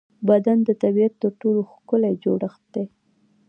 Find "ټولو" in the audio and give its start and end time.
1.41-1.61